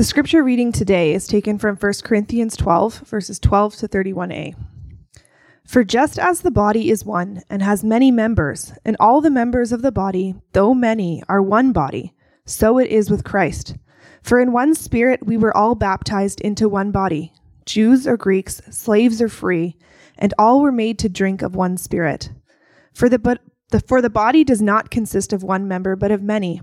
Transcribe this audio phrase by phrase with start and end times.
[0.00, 4.54] The scripture reading today is taken from 1 Corinthians 12, verses 12 to 31a.
[5.66, 9.72] For just as the body is one and has many members, and all the members
[9.72, 12.14] of the body, though many, are one body,
[12.46, 13.76] so it is with Christ.
[14.22, 17.34] For in one spirit we were all baptized into one body,
[17.66, 19.76] Jews or Greeks, slaves or free,
[20.16, 22.30] and all were made to drink of one spirit.
[22.94, 26.22] For the, but, the, for the body does not consist of one member, but of
[26.22, 26.62] many.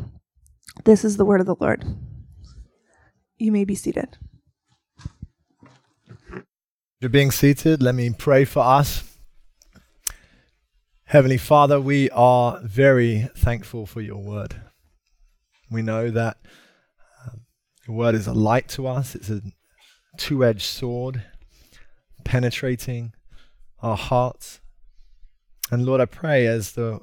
[0.85, 1.85] This is the word of the Lord.
[3.37, 4.17] You may be seated.
[6.99, 7.81] You're being seated.
[7.81, 9.03] Let me pray for us.
[11.05, 14.61] Heavenly Father, we are very thankful for your word.
[15.69, 16.37] We know that
[17.25, 17.41] um,
[17.87, 19.41] your word is a light to us, it's a
[20.17, 21.23] two edged sword
[22.23, 23.13] penetrating
[23.81, 24.61] our hearts.
[25.69, 26.99] And Lord, I pray as the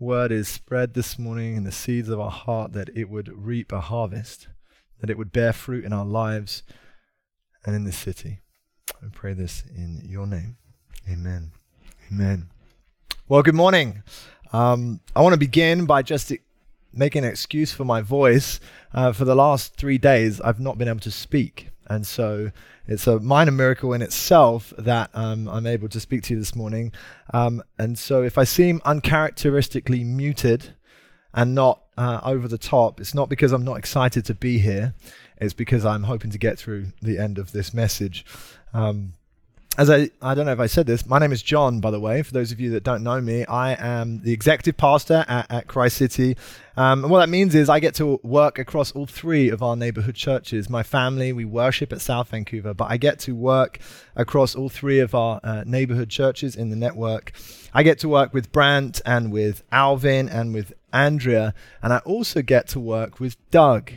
[0.00, 3.70] word is spread this morning in the seeds of our heart that it would reap
[3.70, 4.48] a harvest,
[5.00, 6.62] that it would bear fruit in our lives
[7.66, 8.40] and in this city.
[9.02, 10.56] I pray this in your name.
[11.06, 11.52] Amen.
[12.10, 12.48] Amen.
[13.28, 14.02] Well, good morning.
[14.54, 16.32] Um, I want to begin by just
[16.94, 18.58] making an excuse for my voice.
[18.94, 21.68] Uh, for the last three days, I've not been able to speak.
[21.90, 22.52] And so
[22.86, 26.54] it's a minor miracle in itself that um, I'm able to speak to you this
[26.54, 26.92] morning.
[27.34, 30.76] Um, and so if I seem uncharacteristically muted
[31.34, 34.94] and not uh, over the top, it's not because I'm not excited to be here.
[35.38, 38.24] It's because I'm hoping to get through the end of this message.
[38.72, 39.14] Um,
[39.78, 42.00] as I, I don't know if I said this, my name is John, by the
[42.00, 42.22] way.
[42.22, 45.66] For those of you that don't know me, I am the executive pastor at, at
[45.68, 46.36] Christ City.
[46.76, 49.76] Um, and what that means is I get to work across all three of our
[49.76, 50.68] neighborhood churches.
[50.68, 53.78] My family, we worship at South Vancouver, but I get to work
[54.16, 57.32] across all three of our uh, neighborhood churches in the network.
[57.72, 62.42] I get to work with Brant and with Alvin and with Andrea, and I also
[62.42, 63.92] get to work with Doug.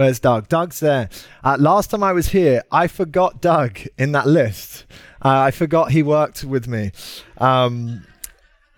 [0.00, 0.48] Where's Doug?
[0.48, 1.10] Doug's there.
[1.44, 4.86] Uh, last time I was here, I forgot Doug in that list.
[5.22, 6.92] Uh, I forgot he worked with me.
[7.36, 8.06] Um,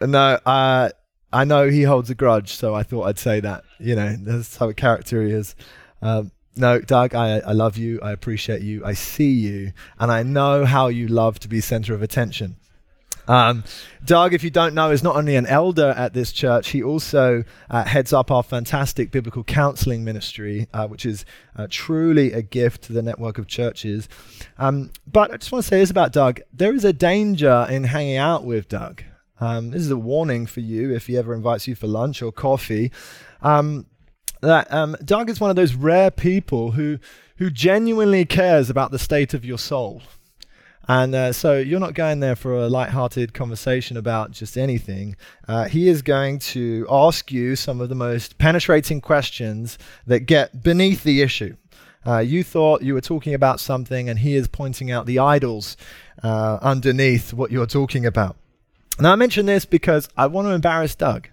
[0.00, 0.90] no, uh,
[1.32, 3.62] I know he holds a grudge, so I thought I'd say that.
[3.78, 5.54] You know, that's how a character he is.
[6.02, 8.00] Um, no, Doug, I, I love you.
[8.02, 8.84] I appreciate you.
[8.84, 9.72] I see you.
[10.00, 12.56] And I know how you love to be center of attention.
[13.28, 13.64] Um,
[14.04, 17.44] Doug, if you don't know, is not only an elder at this church, he also
[17.70, 21.24] uh, heads up our fantastic biblical counseling ministry, uh, which is
[21.56, 24.08] uh, truly a gift to the network of churches.
[24.58, 27.84] Um, but I just want to say this about Doug there is a danger in
[27.84, 29.02] hanging out with Doug.
[29.40, 32.30] Um, this is a warning for you if he ever invites you for lunch or
[32.30, 32.92] coffee.
[33.40, 33.86] Um,
[34.40, 36.98] that um, Doug is one of those rare people who,
[37.36, 40.02] who genuinely cares about the state of your soul.
[40.88, 45.16] And uh, so you're not going there for a light-hearted conversation about just anything.
[45.46, 50.62] Uh, he is going to ask you some of the most penetrating questions that get
[50.62, 51.56] beneath the issue.
[52.04, 55.76] Uh, you thought you were talking about something, and he is pointing out the idols
[56.24, 58.36] uh, underneath what you're talking about.
[58.98, 61.28] Now, I mention this because I want to embarrass Doug.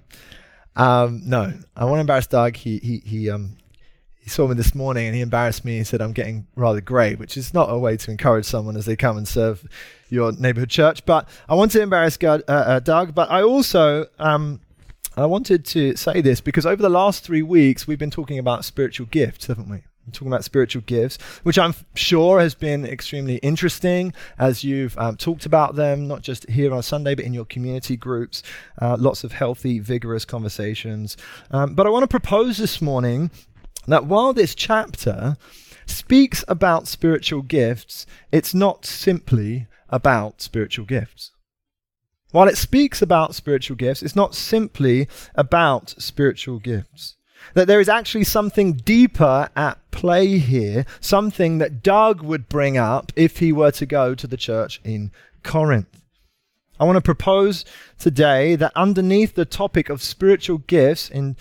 [0.75, 2.55] Um, no, I want to embarrass Doug.
[2.55, 3.57] He, he, he, um,
[4.29, 5.77] saw me this morning and he embarrassed me.
[5.77, 8.85] He said, I'm getting rather grey, which is not a way to encourage someone as
[8.85, 9.67] they come and serve
[10.09, 11.05] your neighborhood church.
[11.05, 14.07] But I want to embarrass God, uh, uh, Doug, but I also.
[14.17, 14.61] Um,
[15.17, 18.63] I wanted to say this because over the last three weeks, we've been talking about
[18.63, 19.81] spiritual gifts, haven't we?
[20.09, 25.17] We're talking about spiritual gifts, which I'm sure has been extremely interesting as you've um,
[25.17, 28.41] talked about them, not just here on Sunday, but in your community groups.
[28.81, 31.15] Uh, lots of healthy, vigorous conversations.
[31.51, 33.29] Um, but I want to propose this morning
[33.91, 35.37] that while this chapter
[35.85, 41.31] speaks about spiritual gifts, it's not simply about spiritual gifts.
[42.31, 47.15] While it speaks about spiritual gifts, it's not simply about spiritual gifts.
[47.55, 53.11] That there is actually something deeper at play here, something that Doug would bring up
[53.15, 56.03] if he were to go to the church in Corinth.
[56.79, 57.65] I want to propose
[57.97, 61.35] today that underneath the topic of spiritual gifts in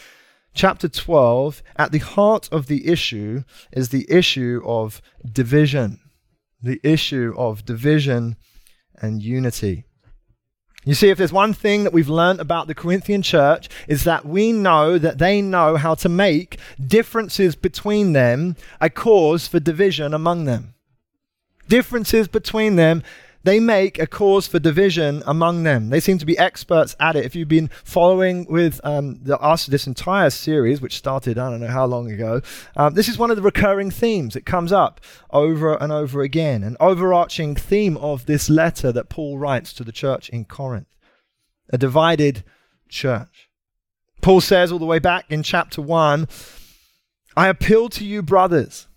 [0.58, 6.00] chapter 12, at the heart of the issue is the issue of division.
[6.60, 8.36] The issue of division
[9.00, 9.84] and unity.
[10.84, 14.26] You see, if there's one thing that we've learned about the Corinthian church, is that
[14.26, 20.12] we know that they know how to make differences between them a cause for division
[20.12, 20.74] among them.
[21.68, 23.04] Differences between them
[23.44, 25.90] they make a cause for division among them.
[25.90, 27.24] They seem to be experts at it.
[27.24, 31.60] If you've been following with um, the, us this entire series, which started I don't
[31.60, 32.42] know how long ago,
[32.76, 34.34] um, this is one of the recurring themes.
[34.34, 35.00] It comes up
[35.30, 39.92] over and over again, an overarching theme of this letter that Paul writes to the
[39.92, 40.96] church in Corinth,
[41.70, 42.44] a divided
[42.88, 43.48] church.
[44.20, 46.26] Paul says all the way back in chapter one,
[47.36, 48.88] I appeal to you, brothers,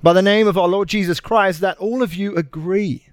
[0.00, 3.08] by the name of our Lord Jesus Christ, that all of you agree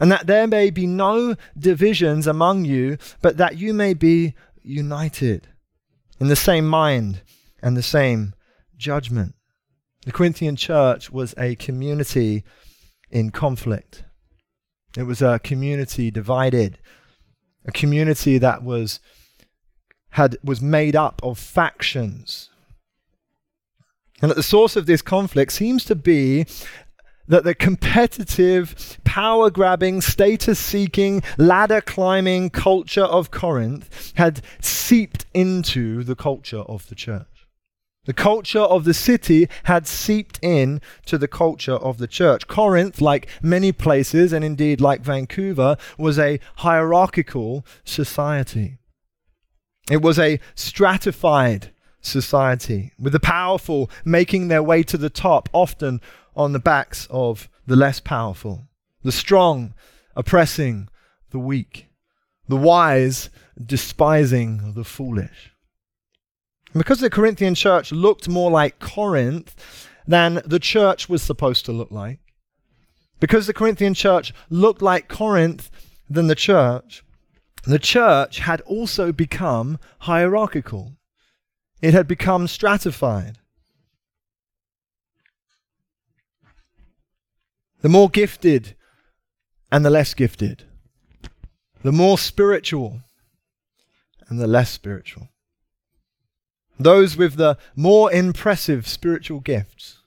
[0.00, 5.48] and that there may be no divisions among you, but that you may be united
[6.18, 7.22] in the same mind
[7.62, 8.34] and the same
[8.76, 9.34] judgment.
[10.04, 12.44] The Corinthian church was a community
[13.10, 14.04] in conflict.
[14.96, 16.78] It was a community divided,
[17.64, 19.00] a community that was
[20.10, 22.50] had was made up of factions.
[24.22, 26.46] And at the source of this conflict seems to be
[27.28, 36.04] that the competitive, power grabbing, status seeking, ladder climbing culture of Corinth had seeped into
[36.04, 37.26] the culture of the church.
[38.06, 42.46] The culture of the city had seeped in to the culture of the church.
[42.46, 48.76] Corinth, like many places, and indeed like Vancouver, was a hierarchical society.
[49.90, 51.70] It was a stratified
[52.02, 56.02] society, with the powerful making their way to the top, often
[56.36, 58.68] on the backs of the less powerful,
[59.02, 59.74] the strong
[60.16, 60.88] oppressing
[61.30, 61.86] the weak,
[62.48, 63.30] the wise
[63.64, 65.52] despising the foolish.
[66.72, 71.72] And because the Corinthian church looked more like Corinth than the church was supposed to
[71.72, 72.20] look like,
[73.20, 75.70] because the Corinthian church looked like Corinth
[76.10, 77.04] than the church,
[77.64, 80.96] the church had also become hierarchical.
[81.80, 83.38] It had become stratified.
[87.84, 88.74] The more gifted
[89.70, 90.64] and the less gifted,
[91.82, 93.02] the more spiritual
[94.26, 95.28] and the less spiritual.
[96.80, 99.98] Those with the more impressive spiritual gifts,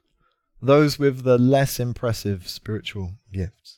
[0.59, 3.77] those with the less impressive spiritual gifts.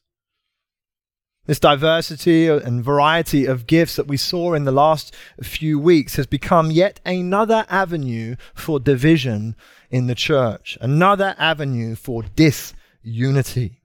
[1.46, 6.26] This diversity and variety of gifts that we saw in the last few weeks has
[6.26, 9.58] become yet another avenue for division
[9.92, 13.79] in the church, another avenue for disunity.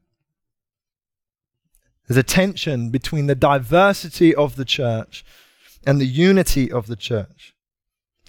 [2.06, 5.24] There's a tension between the diversity of the church
[5.86, 7.54] and the unity of the church.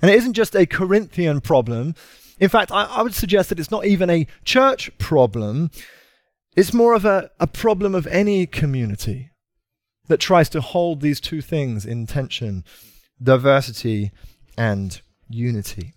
[0.02, 1.96] And it isn't just a Corinthian problem.
[2.40, 5.72] In fact, I, I, would suggest that it's not even a church problem.
[6.56, 9.32] It's more of a, a problem of any community
[10.08, 12.64] that tries to hold these two things in tension
[13.22, 14.12] diversity
[14.58, 15.94] and unity.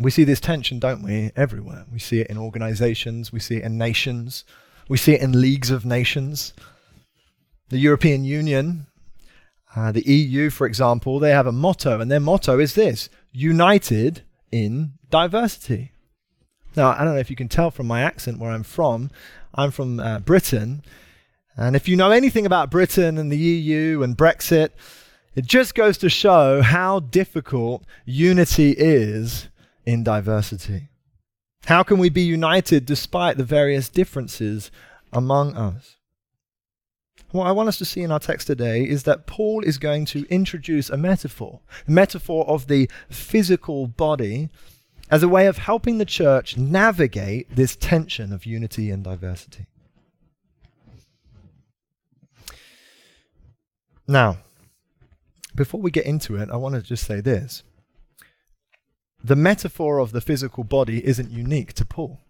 [0.00, 1.84] We see this tension, don't we, everywhere.
[1.92, 4.44] We see it in organizations, we see it in nations,
[4.90, 6.52] we see it in leagues of nations.
[7.68, 8.88] The European Union,
[9.76, 14.22] uh, the EU, for example, they have a motto, and their motto is this united
[14.50, 15.92] in diversity.
[16.74, 19.10] Now, I don't know if you can tell from my accent where I'm from.
[19.54, 20.82] I'm from uh, Britain.
[21.56, 24.70] And if you know anything about Britain and the EU and Brexit,
[25.36, 29.48] it just goes to show how difficult unity is
[29.86, 30.89] in diversity.
[31.66, 34.70] How can we be united despite the various differences
[35.12, 35.96] among us?
[37.32, 40.04] What I want us to see in our text today is that Paul is going
[40.06, 44.48] to introduce a metaphor, a metaphor of the physical body,
[45.10, 49.66] as a way of helping the church navigate this tension of unity and diversity.
[54.08, 54.38] Now,
[55.54, 57.62] before we get into it, I want to just say this.
[59.22, 62.20] The metaphor of the physical body isn't unique to Paul.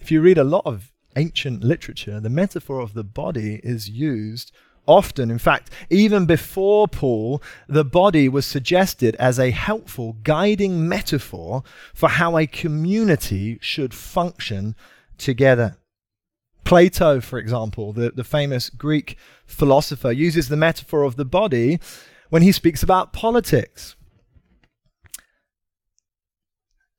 [0.00, 4.52] If you read a lot of ancient literature, the metaphor of the body is used
[4.86, 5.30] often.
[5.30, 11.62] In fact, even before Paul, the body was suggested as a helpful, guiding metaphor
[11.94, 14.74] for how a community should function
[15.18, 15.76] together.
[16.64, 21.78] Plato, for example, the, the famous Greek philosopher, uses the metaphor of the body
[22.30, 23.94] when he speaks about politics.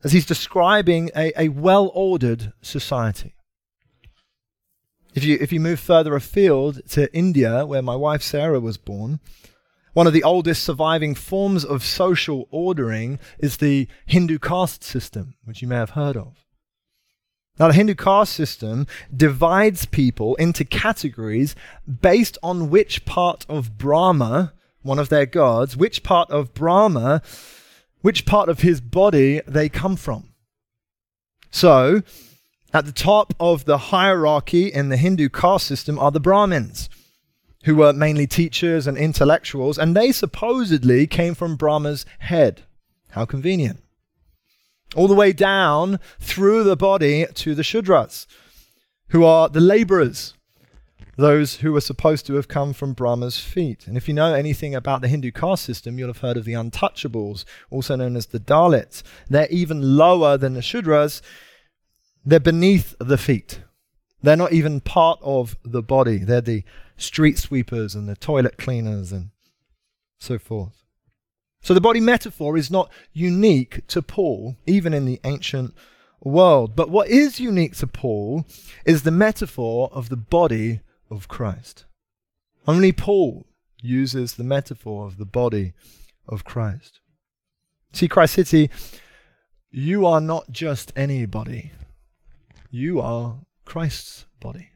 [0.04, 3.36] As he's describing a, a well ordered society.
[5.16, 9.20] If you, if you move further afield to India, where my wife Sarah was born,
[9.94, 15.62] one of the oldest surviving forms of social ordering is the Hindu caste system, which
[15.62, 16.44] you may have heard of.
[17.60, 21.56] Now, the Hindu caste system divides people into categories
[22.02, 27.22] based on which part of Brahma, one of their gods, which part of Brahma,
[28.04, 30.30] which part of his body they come from.
[31.50, 32.04] So,
[32.74, 36.90] at the top of the hierarchy in the Hindu caste system are the Brahmins,
[37.64, 42.64] who were mainly teachers and intellectuals, and they supposedly came from Brahma's head.
[43.12, 43.82] How convenient.
[44.98, 48.28] All the way down through the body to the Shudras,
[49.10, 50.34] who are the laborers,
[51.16, 53.88] those who were supposed to have come from Brahma's feet.
[53.88, 56.54] And if you know anything about the Hindu caste system, you'll have heard of the
[56.54, 59.04] untouchables, also known as the Dalits.
[59.30, 61.22] They're even lower than the Shudras
[62.26, 63.62] they're beneath the feet.
[64.22, 66.20] They're not even part of the body.
[66.20, 66.64] They're the
[66.96, 69.32] street sweepers and the toilet cleaners and
[70.20, 70.84] so forth.
[71.62, 75.74] So the body metaphor is not unique to Paul, even in the ancient
[76.22, 76.76] world.
[76.76, 78.46] But what is unique to Paul
[78.86, 80.82] is the metaphor of the body
[81.14, 81.86] of Christ.
[82.68, 83.46] Only Paul
[83.82, 85.74] uses the metaphor of the body
[86.28, 87.00] of Christ.
[87.92, 88.70] See, Christ City,
[89.70, 91.72] you are not just anybody.
[92.72, 94.70] You are Christ's body.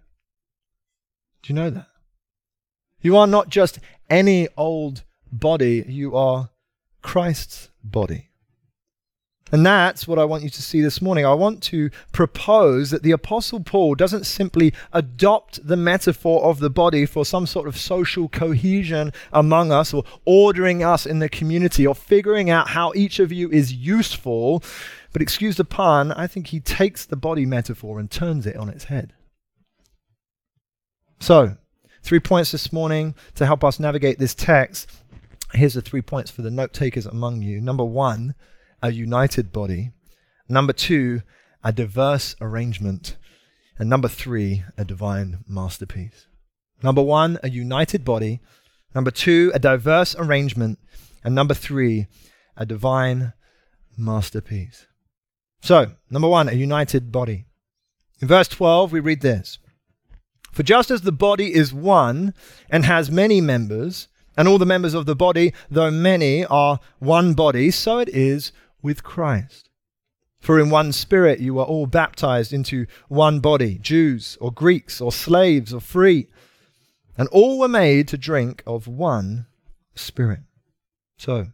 [1.41, 1.88] Do you know that?
[3.01, 3.79] You are not just
[4.10, 6.50] any old body, you are
[7.01, 8.27] Christ's body.
[9.51, 11.25] And that's what I want you to see this morning.
[11.25, 16.70] I want to propose that the Apostle Paul doesn't simply adopt the metaphor of the
[16.70, 21.88] body for some sort of social cohesion among us or ordering us in the community
[21.88, 24.62] or figuring out how each of you is useful.
[25.13, 28.70] But excuse the pun, I think he takes the body metaphor and turns it on
[28.70, 29.13] its head.
[31.20, 31.56] So,
[32.04, 34.92] three points this morning to help us navigate this text.
[35.54, 37.62] Here's the three points for the note takers among you.
[37.62, 38.36] Number one,
[38.82, 39.92] a united body.
[40.48, 41.22] Number two,
[41.64, 43.18] a diverse arrangement.
[43.78, 46.28] And number three, a divine masterpiece.
[46.82, 48.40] Number one, a united body.
[48.96, 50.80] Number two, a diverse arrangement.
[51.24, 52.08] And number three,
[52.56, 53.34] a divine
[53.98, 54.88] masterpiece.
[55.62, 57.46] So, number one, a united body.
[58.22, 59.60] In verse 12, we read this
[60.52, 62.34] For just as the body is one
[62.70, 67.34] and has many members, and all the members of the body, though many, are one
[67.34, 69.70] body, so it is with Christ.
[70.40, 75.12] For in one spirit you are all baptized into one body, Jews or Greeks or
[75.12, 76.28] slaves or free,
[77.18, 79.48] and all were made to drink of one
[79.96, 80.42] spirit.
[81.18, 81.48] So,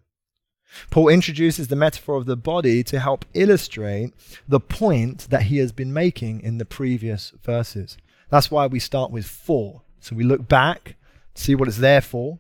[0.89, 4.13] Paul introduces the metaphor of the body to help illustrate
[4.47, 7.97] the point that he has been making in the previous verses.
[8.29, 9.83] That's why we start with four.
[9.99, 10.95] So we look back,
[11.35, 12.39] see what it's there for.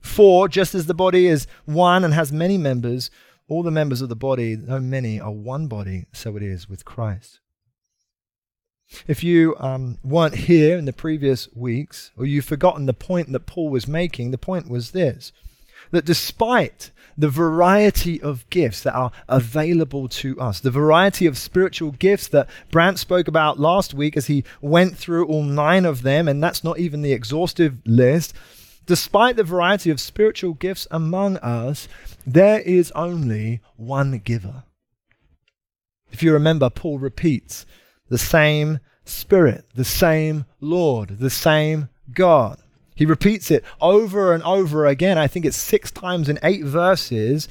[0.00, 3.10] For, just as the body is one and has many members,
[3.48, 6.84] all the members of the body, though many, are one body, so it is with
[6.84, 7.40] Christ.
[9.06, 13.46] If you um, weren't here in the previous weeks, or you've forgotten the point that
[13.46, 15.32] Paul was making, the point was this
[15.90, 21.92] that despite the variety of gifts that are available to us, the variety of spiritual
[21.92, 26.28] gifts that Brant spoke about last week as he went through all nine of them,
[26.28, 28.34] and that's not even the exhaustive list.
[28.86, 31.88] Despite the variety of spiritual gifts among us,
[32.24, 34.62] there is only one giver.
[36.12, 37.66] If you remember, Paul repeats
[38.08, 42.58] the same Spirit, the same Lord, the same God.
[42.94, 45.18] He repeats it over and over again.
[45.18, 47.48] I think it's six times in eight verses.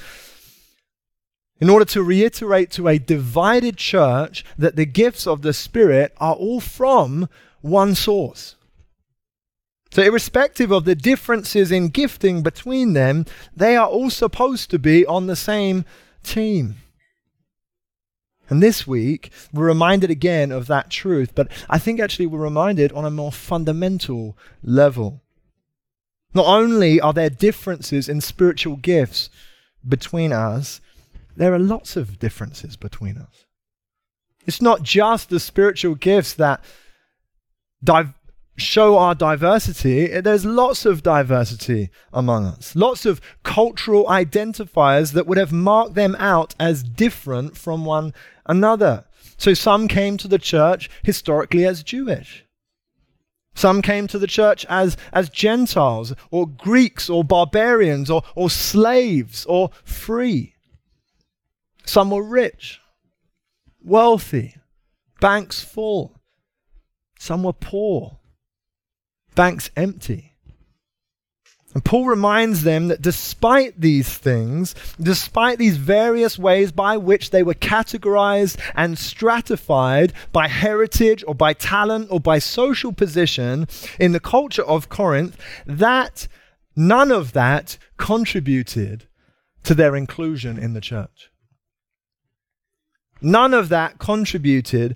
[1.60, 6.36] In order to reiterate to a divided church that the gifts of the Spirit are
[6.36, 7.30] all from
[7.62, 8.55] one source.
[9.96, 13.26] So, irrespective of the differences in gifting between them,
[13.56, 15.86] they are all supposed to be on the same
[16.22, 16.76] team.
[18.50, 22.92] And this week, we're reminded again of that truth, but I think actually we're reminded
[22.92, 25.22] on a more fundamental level.
[26.34, 29.30] Not only are there differences in spiritual gifts
[29.88, 30.82] between us,
[31.38, 33.46] there are lots of differences between us.
[34.46, 36.62] It's not just the spiritual gifts that
[37.82, 38.14] div-
[38.58, 40.12] show our diversity.
[40.12, 45.96] Eh, there's lots of diversity among us, lots of cultural identifiers that would have marked
[45.96, 48.14] them out as different from one
[48.46, 49.06] another.
[49.38, 52.46] So some came to the church historically as Jewish.
[53.56, 59.46] Some came to the church as, as Gentiles or Greeks or barbarians or, or slaves
[59.46, 60.56] or free.
[61.86, 62.82] Some were rich,
[63.82, 64.56] wealthy,
[65.22, 66.20] banks full.
[67.18, 68.20] Some were poor,
[69.36, 70.36] banks empty.
[71.76, 77.44] And Paul reminds them that despite these things, despite these various ways by which they
[77.44, 83.68] were categorized and stratified by heritage or by talent or by social position
[84.00, 86.30] in the culture of Corinth, that
[86.78, 89.10] none of that contributed
[89.64, 91.30] to their inclusion in the church.
[93.22, 94.96] None of that contributed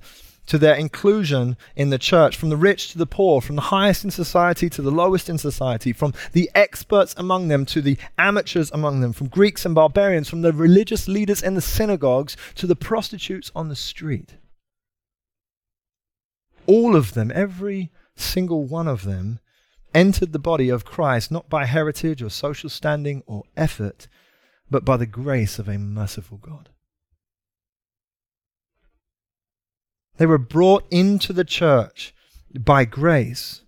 [0.50, 4.04] to their inclusion in the church, from the rich to the poor, from the highest
[4.04, 8.72] in society to the lowest in society, from the experts among them to the amateurs
[8.72, 12.76] among them, from Greeks and barbarians, from the religious leaders in the synagogues to the
[12.76, 14.38] prostitutes on the street.
[16.66, 19.40] All of them, every single one of them,
[19.94, 24.08] entered the body of Christ not by heritage or social standing or effort,
[24.70, 26.70] but by the grace of a merciful God.
[30.20, 32.14] They were brought into the church
[32.54, 33.62] by grace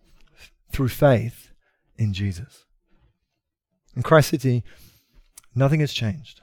[0.69, 1.49] through faith
[1.97, 2.65] in Jesus.
[3.95, 4.65] In Christ City,
[5.55, 6.41] nothing has changed.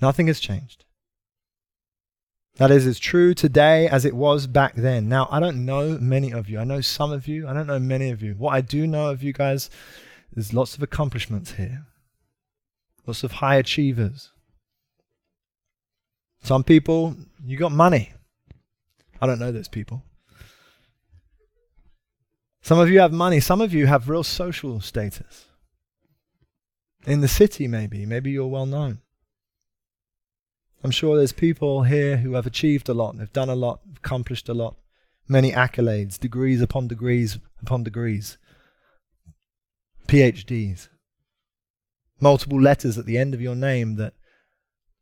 [0.00, 0.84] Nothing has changed.
[2.54, 5.08] That is as true today as it was back then.
[5.08, 6.60] Now, I don't know many of you.
[6.60, 7.48] I know some of you.
[7.48, 8.34] I don't know many of you.
[8.34, 9.70] What I do know of you guys
[10.36, 11.84] is lots of accomplishments here,
[13.08, 14.30] lots of high achievers.
[16.44, 18.12] Some people, you got money.
[19.20, 20.02] I don't know those people.
[22.62, 25.46] Some of you have money, some of you have real social status.
[27.06, 28.04] In the city, maybe.
[28.04, 29.00] Maybe you're well known.
[30.82, 34.48] I'm sure there's people here who have achieved a lot, have done a lot, accomplished
[34.48, 34.76] a lot,
[35.28, 38.38] many accolades, degrees upon degrees upon degrees,
[40.06, 40.88] PhDs,
[42.18, 44.14] multiple letters at the end of your name that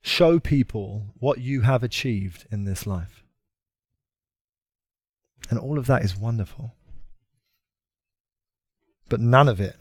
[0.03, 3.25] show people what you have achieved in this life.
[5.51, 6.75] And all of that is wonderful.
[9.09, 9.77] But none of it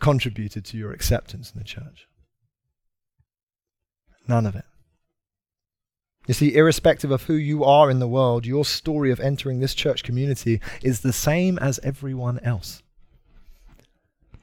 [0.00, 2.08] contributed to your acceptance in the church.
[4.28, 4.64] None of it.
[6.26, 9.74] You see, irrespective of who you are in the world, your story of entering this
[9.74, 12.82] church community is the same as everyone else.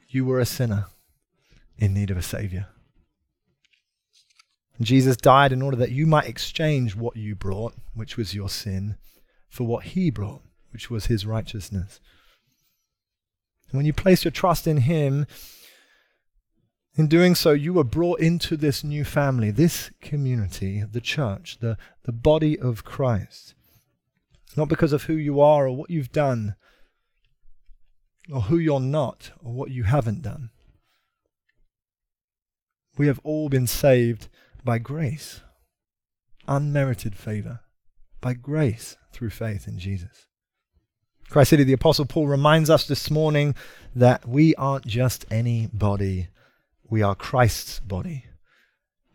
[0.08, 0.86] You were a sinner
[1.78, 2.68] in need of a Savior.
[4.80, 8.96] Jesus died in order that you might exchange what you brought, which was your sin,
[9.52, 12.00] for what he brought, which was his righteousness.
[13.70, 15.26] And when you place your trust in him,
[16.94, 21.76] in doing so, you were brought into this new family, this community, the church, the,
[22.04, 23.52] the body of Christ.
[24.56, 26.56] Not because of who you are or what you've done,
[28.32, 30.48] or who you're not, or what you haven't done.
[32.96, 34.28] We have all been saved
[34.64, 35.42] by grace,
[36.48, 37.60] unmerited favor,
[38.22, 40.26] by grace through faith in Jesus.
[41.28, 43.54] Christ City, the Apostle Paul reminds us this morning
[43.94, 46.28] that we aren't just any body,
[46.90, 48.26] we are Christ's body.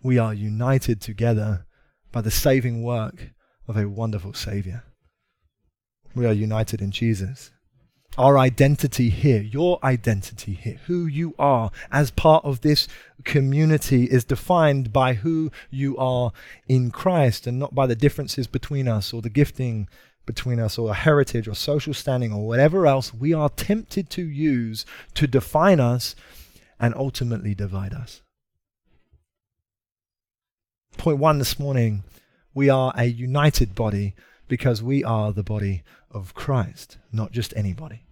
[0.02, 1.66] We are united together
[2.12, 3.34] by the saving work
[3.68, 4.84] of a wonderful Savior.
[6.16, 7.52] We are united in Jesus.
[8.18, 12.88] Our identity here, your identity here, who you are as part of this
[13.24, 16.32] community is defined by who you are
[16.68, 19.88] in Christ and not by the differences between us or the gifting
[20.26, 24.84] between us or heritage or social standing or whatever else we are tempted to use
[25.14, 26.16] to define us
[26.80, 28.22] and ultimately divide us.
[30.98, 32.04] Point one this morning
[32.56, 34.16] we are a united body
[34.48, 38.07] because we are the body of Christ, not just anybody.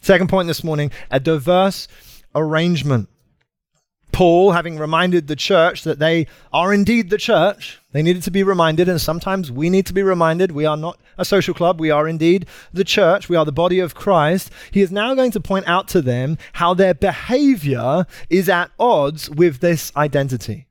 [0.00, 1.88] Second point this morning a diverse
[2.34, 3.08] arrangement.
[4.12, 8.42] Paul, having reminded the church that they are indeed the church, they needed to be
[8.42, 11.90] reminded, and sometimes we need to be reminded we are not a social club, we
[11.90, 14.50] are indeed the church, we are the body of Christ.
[14.70, 19.28] He is now going to point out to them how their behavior is at odds
[19.28, 20.66] with this identity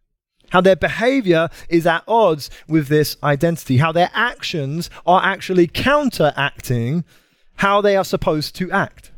[0.49, 7.03] how their behavior is at odds with this identity, how their actions are actually counteracting
[7.55, 9.11] how they are supposed to act.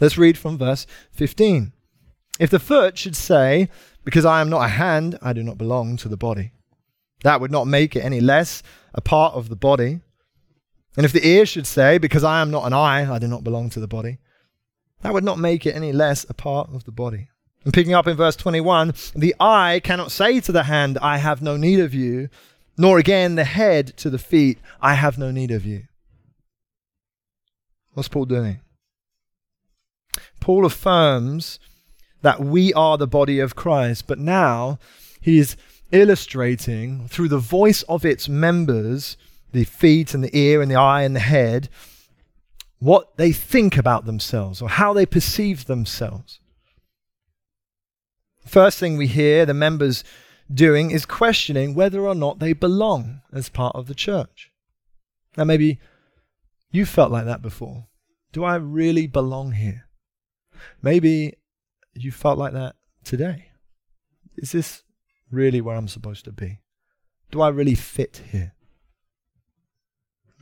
[0.00, 1.72] Let's read from verse 15.
[2.40, 3.68] If the foot should say,
[4.04, 6.52] Because I am not a hand, I do not belong to the body,
[7.22, 10.00] that would not make it any less a part of the body.
[10.96, 13.44] And if the ear should say, Because I am not an eye, I do not
[13.44, 14.18] belong to the body,
[15.02, 17.28] that would not make it any less a part of the body.
[17.64, 21.40] And picking up in verse 21, the eye cannot say to the hand, I have
[21.40, 22.28] no need of you,
[22.76, 25.84] nor again the head to the feet, I have no need of you.
[27.92, 28.60] What's Paul doing?
[30.40, 31.58] Paul affirms
[32.22, 34.78] that we are the body of Christ, but now
[35.20, 35.56] he is
[35.92, 39.16] illustrating through the voice of its members,
[39.52, 41.68] the feet and the ear and the eye and the head,
[42.78, 46.40] what they think about themselves or how they perceive themselves.
[48.44, 50.04] First thing we hear the members
[50.52, 54.50] doing is questioning whether or not they belong as part of the church.
[55.36, 55.78] Now, maybe
[56.70, 57.86] you felt like that before.
[58.32, 59.86] Do I really belong here?
[60.82, 61.34] Maybe
[61.94, 63.46] you felt like that today.
[64.36, 64.82] Is this
[65.30, 66.60] really where I'm supposed to be?
[67.30, 68.54] Do I really fit here?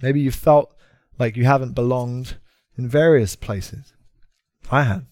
[0.03, 0.75] Maybe you felt
[1.19, 2.37] like you haven't belonged
[2.77, 3.93] in various places.
[4.71, 5.05] I have.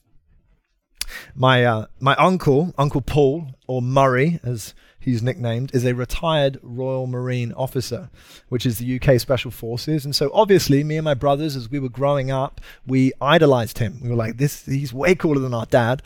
[1.35, 7.07] My uh, my uncle, Uncle Paul, or Murray, as he's nicknamed, is a retired Royal
[7.07, 8.11] Marine officer,
[8.49, 10.05] which is the UK Special Forces.
[10.05, 13.99] And so, obviously, me and my brothers, as we were growing up, we idolized him.
[14.03, 16.03] We were like, "This, he's way cooler than our dad."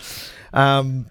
[0.52, 1.10] Um,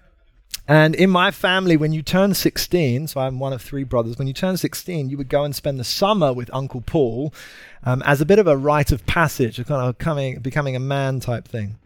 [0.66, 4.26] and in my family, when you turn 16, so I'm one of three brothers, when
[4.26, 7.34] you turn 16, you would go and spend the summer with Uncle Paul
[7.82, 10.80] um, as a bit of a rite of passage, a kind of coming, becoming a
[10.80, 11.76] man type thing.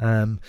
[0.00, 0.40] Um,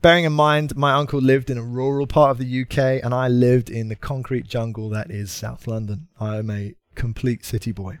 [0.00, 3.26] Bearing in mind, my uncle lived in a rural part of the UK and I
[3.26, 6.06] lived in the concrete jungle that is South London.
[6.20, 7.98] I'm a complete city boy.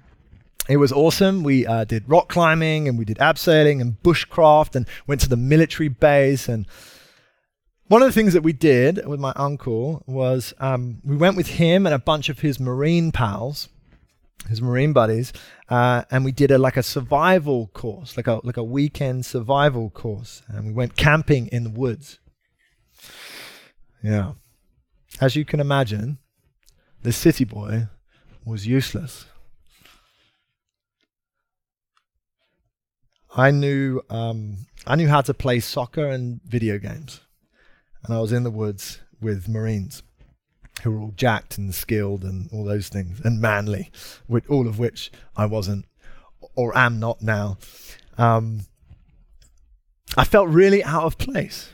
[0.68, 1.42] It was awesome.
[1.42, 5.36] We uh, did rock climbing and we did abseiling and bushcraft and went to the
[5.36, 6.48] military base.
[6.48, 6.66] And
[7.88, 11.48] one of the things that we did with my uncle was um, we went with
[11.48, 13.68] him and a bunch of his marine pals
[14.46, 15.32] his marine buddies,
[15.68, 19.90] uh, and we did a like a survival course, like a like a weekend survival
[19.90, 22.18] course, and we went camping in the woods.
[24.02, 24.32] Yeah,
[25.20, 26.18] as you can imagine,
[27.02, 27.88] the city boy
[28.44, 29.26] was useless.
[33.36, 37.20] I knew um, I knew how to play soccer and video games,
[38.04, 40.02] and I was in the woods with Marines
[40.80, 43.90] who were all jacked and skilled and all those things and manly,
[44.28, 45.86] with all of which I wasn't
[46.54, 47.58] or am not now.
[48.16, 48.62] Um,
[50.16, 51.70] I felt really out of place.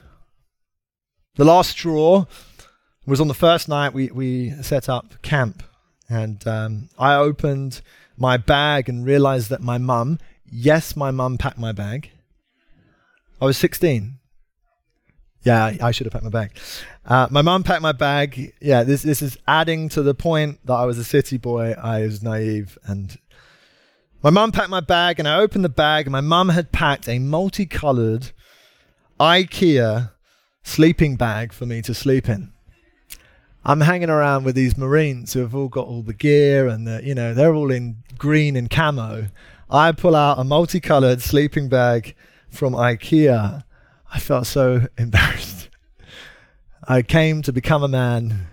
[1.36, 2.26] The last straw
[3.06, 5.62] was on the first night we, we set up camp,
[6.08, 7.80] and um, I opened
[8.16, 10.18] my bag and realized that my mum,
[10.50, 12.10] yes, my mum packed my bag.
[13.40, 14.18] I was 16.
[15.44, 16.56] Yeah, I should have packed my bag.
[17.04, 18.54] Uh, my mum packed my bag.
[18.60, 21.72] Yeah, this this is adding to the point that I was a city boy.
[21.72, 23.18] I was naive, and
[24.22, 27.08] my mum packed my bag, and I opened the bag, and my mum had packed
[27.08, 28.32] a multicolored
[29.20, 30.12] IKEA
[30.62, 32.50] sleeping bag for me to sleep in.
[33.66, 37.02] I'm hanging around with these Marines who have all got all the gear, and the,
[37.04, 39.28] you know they're all in green and camo.
[39.68, 42.14] I pull out a multicolored sleeping bag
[42.48, 43.64] from IKEA
[44.14, 45.68] I felt so embarrassed.
[46.86, 48.46] I came to become a man.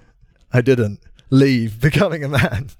[0.51, 2.71] I didn't leave becoming a man.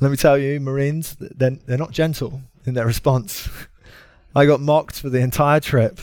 [0.00, 3.48] Let me tell you, Marines, they're, they're not gentle in their response.
[4.34, 6.00] I got mocked for the entire trip,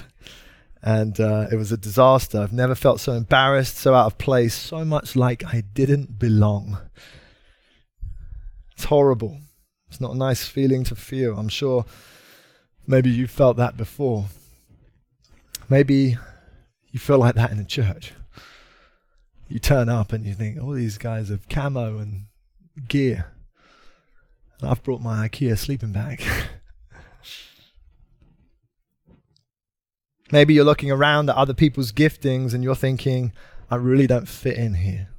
[0.84, 2.40] and uh, it was a disaster.
[2.40, 6.78] I've never felt so embarrassed, so out of place, so much like I didn't belong.
[8.74, 9.40] It's horrible.
[9.90, 11.38] It's not a nice feeling to feel.
[11.38, 11.86] I'm sure
[12.90, 14.26] Maybe you felt that before.
[15.70, 16.18] Maybe
[16.92, 18.14] you feel like that in the church.
[19.48, 22.26] You turn up and you think, all oh, these guys have camo and
[22.88, 23.32] gear.
[24.60, 26.24] And I've brought my IKEA sleeping bag.
[30.32, 33.34] Maybe you're looking around at other people's giftings and you're thinking,
[33.70, 35.10] I really don't fit in here.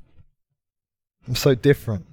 [1.29, 2.07] I'm so different.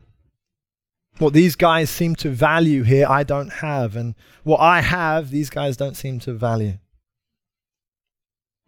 [1.19, 3.95] What these guys seem to value here, I don't have.
[3.95, 6.77] And what I have, these guys don't seem to value.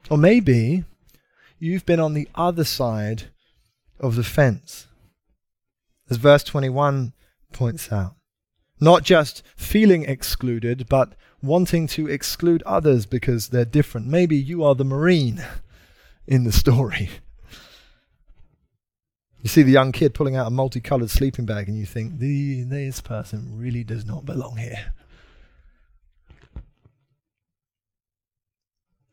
[0.10, 0.86] Or maybe
[1.60, 3.26] you've been on the other side
[4.00, 4.88] of the fence.
[6.10, 7.14] As verse 21
[7.54, 8.16] points out.
[8.80, 14.08] Not just feeling excluded, but wanting to exclude others because they're different.
[14.08, 15.44] Maybe you are the Marine
[16.26, 17.10] in the story.
[19.42, 23.00] You see the young kid pulling out a multicolored sleeping bag, and you think, this
[23.02, 24.94] person really does not belong here.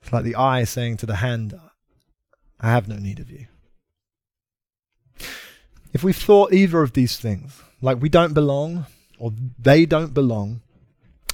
[0.03, 1.59] It's like the eye saying to the hand,
[2.61, 3.47] I have no need of you.
[5.93, 8.87] If we've thought either of these things, like we don't belong
[9.19, 10.61] or they don't belong,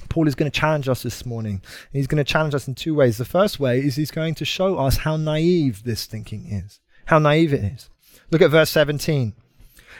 [0.09, 1.61] Paul is going to challenge us this morning.
[1.91, 3.17] He's going to challenge us in two ways.
[3.17, 7.19] The first way is he's going to show us how naive this thinking is, how
[7.19, 7.89] naive it is.
[8.33, 9.33] Look at verse 17.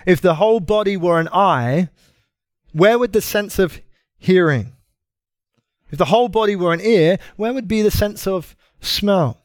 [0.08, 1.90] If the whole body were an eye,
[2.72, 3.80] where would the sense of
[4.18, 4.74] hearing?
[5.92, 9.44] If the whole body were an ear, where would be the sense of smell?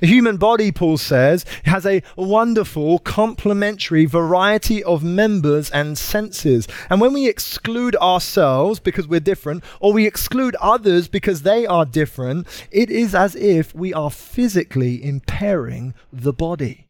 [0.00, 6.66] The human body, Paul says, has a wonderful complementary variety of members and senses.
[6.88, 11.84] And when we exclude ourselves because we're different, or we exclude others because they are
[11.84, 16.88] different, it is as if we are physically impairing the body.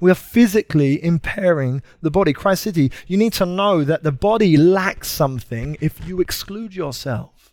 [0.00, 2.32] We are physically impairing the body.
[2.32, 7.52] Christ City, you need to know that the body lacks something if you exclude yourself.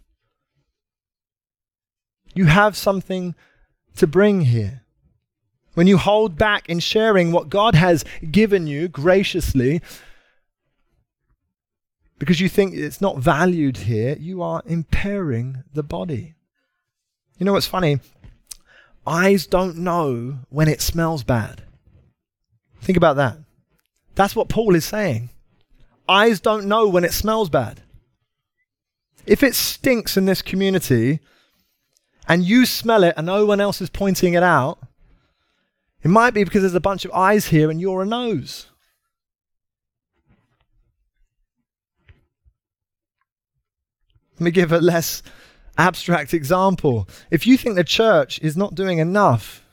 [2.33, 3.35] You have something
[3.97, 4.81] to bring here.
[5.73, 9.81] When you hold back in sharing what God has given you graciously,
[12.19, 16.35] because you think it's not valued here, you are impairing the body.
[17.37, 17.99] You know what's funny?
[19.07, 21.63] Eyes don't know when it smells bad.
[22.81, 23.37] Think about that.
[24.15, 25.29] That's what Paul is saying.
[26.09, 27.81] Eyes don't know when it smells bad.
[29.25, 31.19] If it stinks in this community,
[32.27, 34.79] and you smell it and no one else is pointing it out,
[36.03, 38.67] it might be because there's a bunch of eyes here and you're a nose.
[44.35, 45.21] Let me give a less
[45.77, 47.07] abstract example.
[47.29, 49.63] If you think the church is not doing enough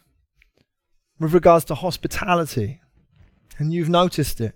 [1.18, 2.81] with regards to hospitality,
[3.59, 4.55] and you've noticed it,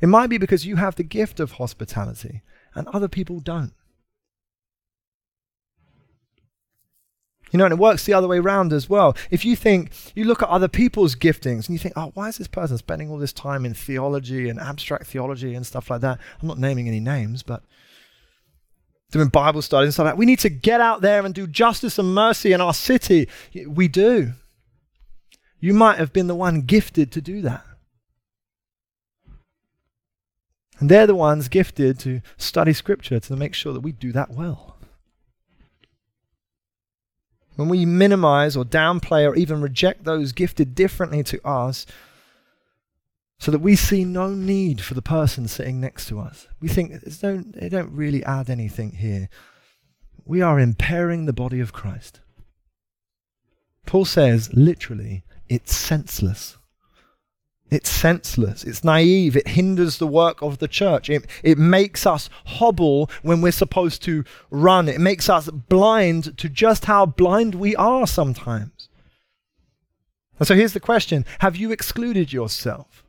[0.00, 2.42] it might be because you have the gift of hospitality
[2.74, 3.72] and other people don't.
[7.50, 9.16] You know, and it works the other way around as well.
[9.30, 12.38] If you think, you look at other people's giftings and you think, oh, why is
[12.38, 16.20] this person spending all this time in theology and abstract theology and stuff like that?
[16.40, 17.64] I'm not naming any names, but
[19.10, 20.18] doing Bible studies and stuff like that.
[20.18, 23.28] We need to get out there and do justice and mercy in our city.
[23.66, 24.34] We do.
[25.58, 27.64] You might have been the one gifted to do that.
[30.80, 34.30] And they're the ones gifted to study scripture to make sure that we do that
[34.30, 34.70] well
[37.60, 41.84] when we minimize or downplay or even reject those gifted differently to us,
[43.38, 46.48] so that we see no need for the person sitting next to us.
[46.60, 49.28] We think don't, they don't really add anything here.
[50.24, 52.20] We are impairing the body of Christ.
[53.84, 56.56] Paul says, literally, it's senseless.
[57.70, 58.64] It's senseless.
[58.64, 59.36] It's naive.
[59.36, 61.08] It hinders the work of the church.
[61.08, 64.88] It, it makes us hobble when we're supposed to run.
[64.88, 68.88] It makes us blind to just how blind we are sometimes.
[70.38, 73.04] And so here's the question Have you excluded yourself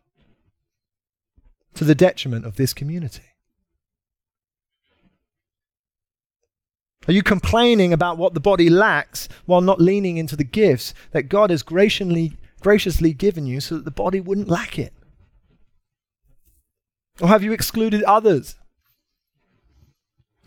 [1.73, 3.23] to the detriment of this community?
[7.07, 11.29] Are you complaining about what the body lacks while not leaning into the gifts that
[11.29, 14.93] God has graciously graciously given you so that the body wouldn't lack it?
[17.19, 18.55] Or have you excluded others?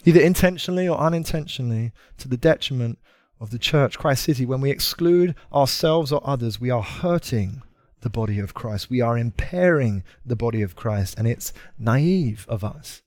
[0.07, 2.98] Either intentionally or unintentionally, to the detriment
[3.40, 4.46] of the church, Christ City.
[4.46, 7.62] When we exclude ourselves or others, we are hurting
[8.00, 8.90] the body of Christ.
[8.90, 13.03] We are impairing the body of Christ, and it's naive of us.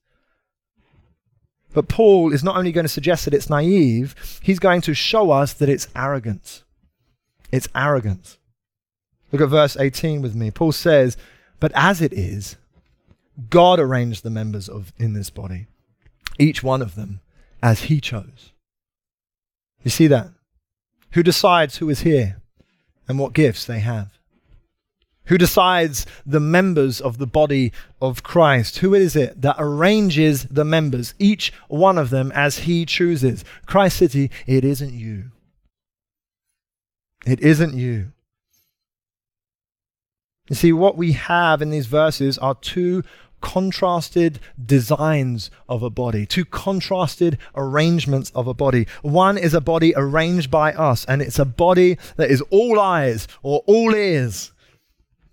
[1.72, 5.30] But Paul is not only going to suggest that it's naive, he's going to show
[5.30, 6.64] us that it's arrogance.
[7.52, 8.37] It's arrogance.
[9.32, 10.50] Look at verse 18 with me.
[10.50, 11.16] Paul says,
[11.60, 12.56] But as it is,
[13.50, 15.66] God arranged the members of in this body,
[16.38, 17.20] each one of them
[17.62, 18.52] as he chose.
[19.82, 20.28] You see that?
[21.12, 22.40] Who decides who is here
[23.06, 24.18] and what gifts they have?
[25.26, 28.78] Who decides the members of the body of Christ?
[28.78, 33.44] Who is it that arranges the members, each one of them as he chooses?
[33.66, 35.30] Christ City, it isn't you.
[37.26, 38.12] It isn't you.
[40.48, 43.02] You see, what we have in these verses are two
[43.40, 48.86] contrasted designs of a body, two contrasted arrangements of a body.
[49.02, 53.28] One is a body arranged by us, and it's a body that is all eyes
[53.42, 54.52] or all ears.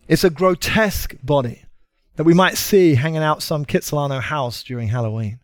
[0.08, 1.64] It's a grotesque body
[2.16, 5.40] that we might see hanging out some Kitsilano house during Halloween.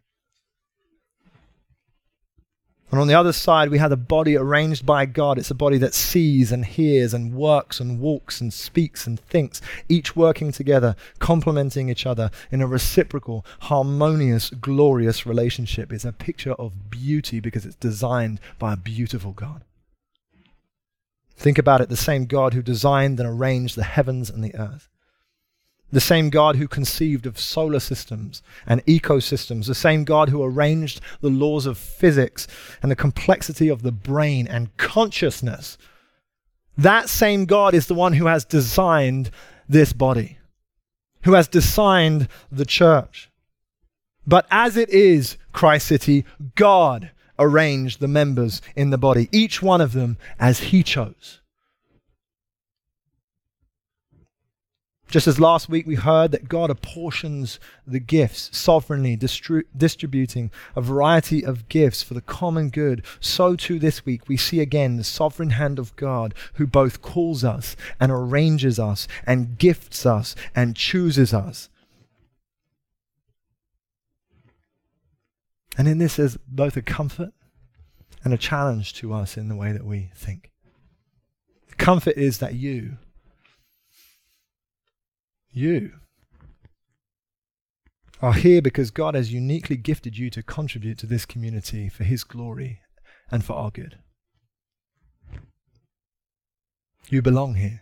[2.91, 5.37] And on the other side, we have a body arranged by God.
[5.37, 9.61] It's a body that sees and hears and works and walks and speaks and thinks,
[9.87, 15.93] each working together, complementing each other in a reciprocal, harmonious, glorious relationship.
[15.93, 19.63] It's a picture of beauty because it's designed by a beautiful God.
[21.37, 24.90] Think about it the same God who designed and arranged the heavens and the earth
[25.91, 31.01] the same God who conceived of solar systems and ecosystems, the same God who arranged
[31.19, 32.47] the laws of physics
[32.81, 35.77] and the complexity of the brain and consciousness.
[36.77, 39.29] That same God is the one who has designed
[39.67, 40.37] this body,
[41.23, 43.29] who has designed the church.
[44.25, 46.25] But as it is, Christ City,
[46.55, 51.40] God arranged the members in the body, each one of them as He chose.
[55.11, 60.79] Just as last week we heard that God apportions the gifts sovereignly, distri- distributing a
[60.79, 65.03] variety of gifts for the common good, so too this week we see again the
[65.03, 70.77] sovereign hand of God who both calls us and arranges us and gifts us and
[70.77, 71.67] chooses us.
[75.77, 77.33] And in this is both a comfort
[78.23, 80.51] and a challenge to us in the way that we think.
[81.67, 82.97] The comfort is that you,
[85.51, 85.93] you
[88.21, 92.23] are here because God has uniquely gifted you to contribute to this community for His
[92.23, 92.81] glory
[93.31, 93.97] and for our good.
[97.09, 97.81] You belong here.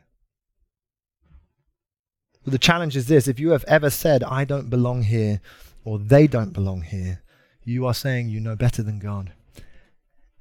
[2.44, 5.42] But the challenge is this if you have ever said, I don't belong here,
[5.84, 7.22] or they don't belong here,
[7.64, 9.34] you are saying you know better than God,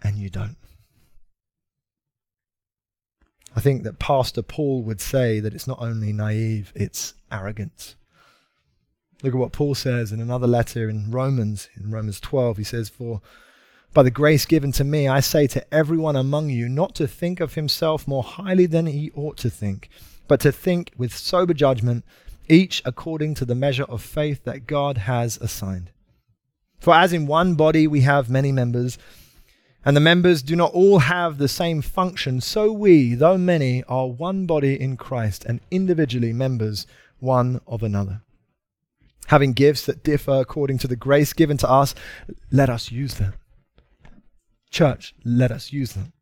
[0.02, 0.56] and you don't.
[3.58, 7.96] I think that Pastor Paul would say that it's not only naive, it's arrogance.
[9.20, 12.58] Look at what Paul says in another letter in Romans, in Romans 12.
[12.58, 13.20] He says, For
[13.92, 17.40] by the grace given to me, I say to everyone among you not to think
[17.40, 19.88] of himself more highly than he ought to think,
[20.28, 22.04] but to think with sober judgment,
[22.48, 25.90] each according to the measure of faith that God has assigned.
[26.78, 28.98] For as in one body we have many members,
[29.84, 34.08] and the members do not all have the same function, so we, though many, are
[34.08, 36.86] one body in Christ and individually members
[37.20, 38.22] one of another.
[39.26, 41.94] Having gifts that differ according to the grace given to us,
[42.50, 43.34] let us use them.
[44.70, 46.12] Church, let us use them.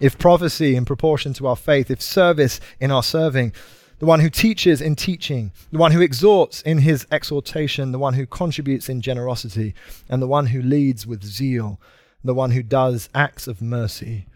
[0.00, 3.52] If prophecy in proportion to our faith, if service in our serving,
[4.00, 8.14] the one who teaches in teaching, the one who exhorts in his exhortation, the one
[8.14, 9.74] who contributes in generosity,
[10.08, 11.80] and the one who leads with zeal,
[12.24, 14.26] the one who does acts of mercy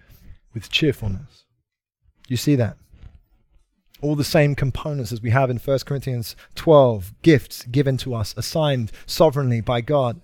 [0.55, 1.45] with cheerfulness.
[2.29, 2.77] You see that?
[4.01, 8.35] all the same components as we have in 1 Corinthians 12 gifts given to us,
[8.37, 10.21] assigned sovereignly by God.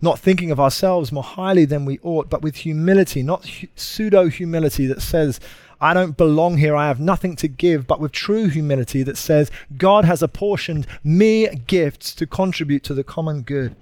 [0.00, 4.86] Not thinking of ourselves more highly than we ought, but with humility, not pseudo humility
[4.86, 5.38] that says,
[5.80, 9.50] I don't belong here, I have nothing to give, but with true humility that says,
[9.76, 13.76] God has apportioned me gifts to contribute to the common good.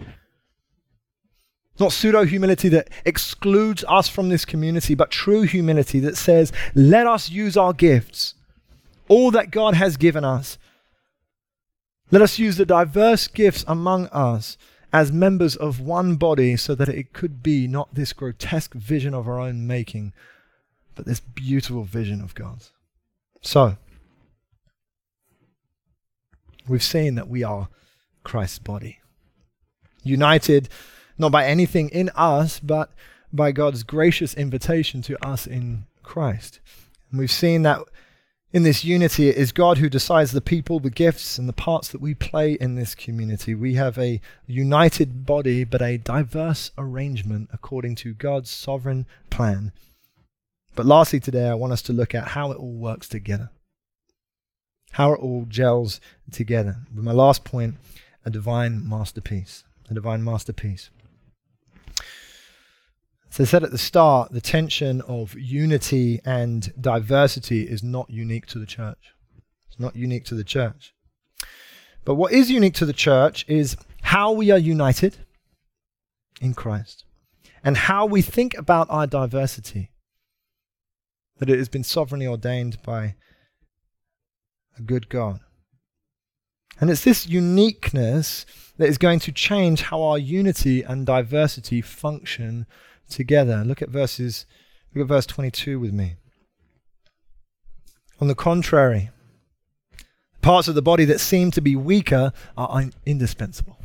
[1.80, 7.06] Not pseudo humility that excludes us from this community, but true humility that says, let
[7.06, 8.34] us use our gifts
[9.10, 10.56] all that God has given us.
[12.12, 14.56] Let us use the diverse gifts among us
[14.92, 19.26] as members of one body so that it could be not this grotesque vision of
[19.26, 20.12] our own making,
[20.94, 22.70] but this beautiful vision of God's.
[23.40, 23.76] So,
[26.68, 27.68] we've seen that we are
[28.22, 29.00] Christ's body,
[30.04, 30.68] united
[31.20, 32.90] not by anything in us, but
[33.32, 36.60] by God's gracious invitation to us in Christ.
[37.10, 37.82] And we've seen that
[38.52, 41.88] in this unity, it is God who decides the people, the gifts, and the parts
[41.88, 43.54] that we play in this community.
[43.54, 49.70] We have a united body, but a diverse arrangement according to God's sovereign plan.
[50.74, 53.50] But lastly, today, I want us to look at how it all works together,
[54.92, 56.00] how it all gels
[56.32, 56.78] together.
[56.92, 57.76] With my last point,
[58.24, 59.62] a divine masterpiece.
[59.88, 60.90] A divine masterpiece.
[63.30, 68.46] So I said at the start, the tension of unity and diversity is not unique
[68.46, 69.14] to the church.
[69.68, 70.92] It's not unique to the church.
[72.04, 75.18] But what is unique to the church is how we are united
[76.40, 77.04] in Christ
[77.62, 79.90] and how we think about our diversity.
[81.38, 83.14] That it has been sovereignly ordained by
[84.76, 85.38] a good God.
[86.80, 88.44] And it's this uniqueness
[88.76, 92.66] that is going to change how our unity and diversity function
[93.10, 93.64] together.
[93.64, 94.46] Look at verses
[94.94, 96.16] look at verse 22 with me.
[98.20, 99.10] On the contrary,
[100.42, 103.78] parts of the body that seem to be weaker are indispensable.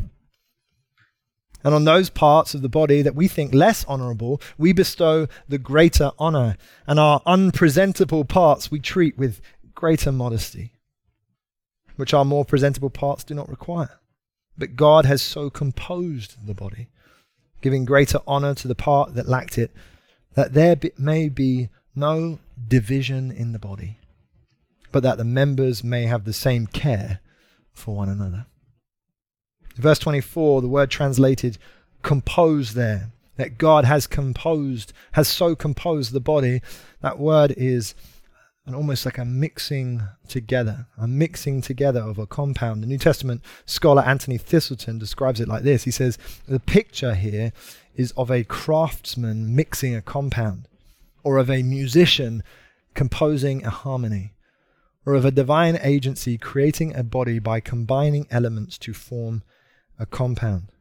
[1.66, 5.58] And on those parts of the body that we think less honorable, we bestow the
[5.58, 6.58] greater honor.
[6.86, 9.42] And our unpresentable parts we treat with
[9.74, 10.74] greater modesty,
[11.96, 14.00] which our more presentable parts do not require.
[14.56, 16.90] But God has so composed the body,
[17.62, 19.72] giving greater honor to the part that lacked it,
[20.34, 23.98] that there be, may be no division in the body,
[24.92, 27.20] but that the members may have the same care
[27.74, 28.46] for one another.
[29.76, 31.58] Verse 24, the word translated
[32.02, 36.62] compose there, that God has composed, has so composed the body.
[37.02, 37.96] That word is
[38.66, 42.82] an almost like a mixing together, a mixing together of a compound.
[42.82, 45.84] The New Testament scholar Anthony Thiselton describes it like this.
[45.84, 47.54] He says, The picture here
[47.96, 50.68] is of a craftsman mixing a compound,
[51.24, 52.44] or of a musician
[52.96, 54.36] composing a harmony
[55.06, 59.44] or of a divine agency creating a body by combining elements to form
[60.00, 60.72] a compound.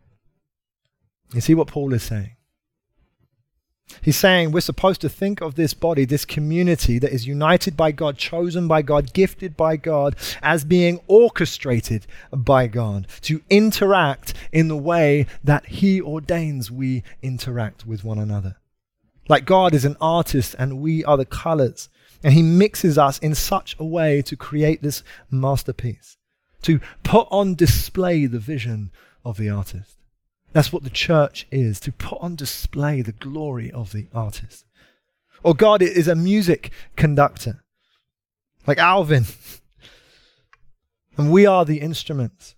[1.33, 2.34] You see what Paul is saying?
[4.03, 7.93] He's saying we're supposed to think of this body, this community that is united by
[7.93, 14.69] God, chosen by God, gifted by God, as being orchestrated by God to interact in
[14.69, 18.57] the way that He ordains we interact with one another.
[19.29, 21.89] Like God is an artist and we are the colors.
[22.23, 26.17] And He mixes us in such a way to create this masterpiece,
[26.63, 28.91] to put on display the vision
[29.25, 29.99] of the artist.
[30.55, 34.65] That's what the church is, to put on display the glory of the artist.
[35.43, 37.65] Or God is a music conductor,
[38.65, 39.27] like Alvin.
[41.19, 42.55] and we are the instruments,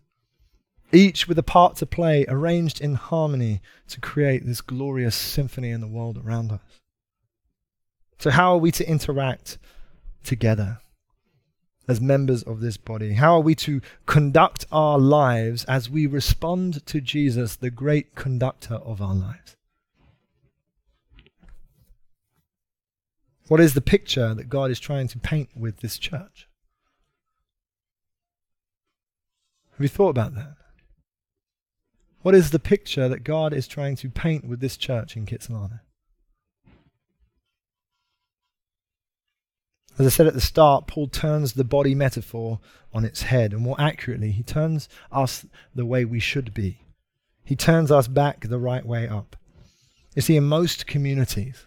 [0.92, 5.80] each with a part to play, arranged in harmony to create this glorious symphony in
[5.80, 6.60] the world around us.
[8.18, 9.56] So, how are we to interact
[10.22, 10.80] together
[11.88, 13.14] as members of this body?
[13.14, 18.74] How are we to conduct our lives as we respond to Jesus, the great conductor
[18.76, 19.56] of our lives?
[23.48, 26.48] What is the picture that God is trying to paint with this church?
[29.72, 30.56] Have you thought about that?
[32.22, 35.80] What is the picture that God is trying to paint with this church in Kitsilano?
[39.98, 42.60] As I said at the start, Paul turns the body metaphor
[42.92, 46.80] on its head, and more accurately, he turns us the way we should be.
[47.44, 49.36] He turns us back the right way up.
[50.14, 51.66] You see, in most communities,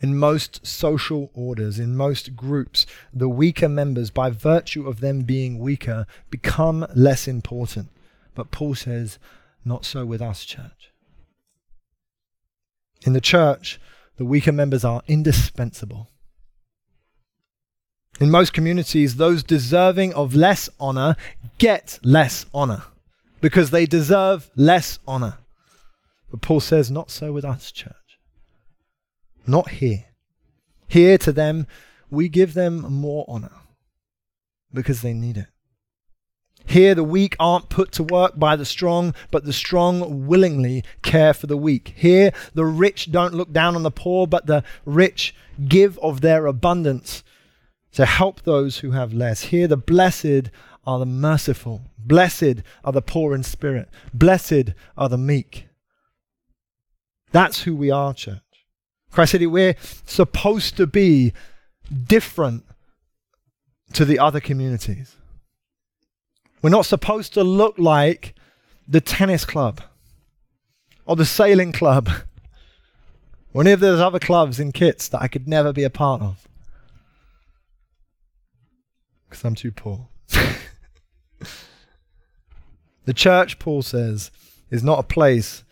[0.00, 5.58] in most social orders, in most groups, the weaker members, by virtue of them being
[5.58, 7.88] weaker, become less important.
[8.34, 9.18] But Paul says,
[9.64, 10.92] not so with us, church.
[13.06, 13.80] In the church,
[14.16, 16.10] the weaker members are indispensable.
[18.20, 21.16] In most communities, those deserving of less honor
[21.58, 22.84] get less honor
[23.40, 25.38] because they deserve less honor.
[26.30, 27.92] But Paul says, not so with us, church.
[29.46, 30.06] Not here.
[30.88, 31.66] Here to them,
[32.10, 33.52] we give them more honor
[34.72, 35.46] because they need it.
[36.66, 41.34] Here, the weak aren't put to work by the strong, but the strong willingly care
[41.34, 41.92] for the weak.
[41.94, 45.34] Here, the rich don't look down on the poor, but the rich
[45.68, 47.22] give of their abundance
[47.94, 49.44] to help those who have less.
[49.44, 50.50] Here, the blessed
[50.86, 51.82] are the merciful.
[51.98, 53.88] Blessed are the poor in spirit.
[54.12, 55.68] Blessed are the meek.
[57.32, 58.40] That's who we are, church.
[59.10, 59.76] Christ City, we're
[60.06, 61.32] supposed to be
[62.06, 62.64] different
[63.92, 65.16] to the other communities.
[66.62, 68.34] We're not supposed to look like
[68.88, 69.80] the tennis club
[71.06, 72.08] or the sailing club
[73.54, 76.22] or any of those other clubs in kits that I could never be a part
[76.22, 76.48] of
[79.34, 80.06] because I'm too poor.
[83.04, 84.30] the church, Paul says,
[84.70, 85.64] is not a place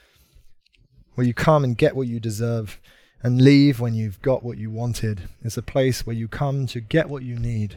[1.14, 2.80] where you come and get what you deserve
[3.22, 5.28] and leave when you've got what you wanted.
[5.42, 7.76] It's a place where you come to get what you need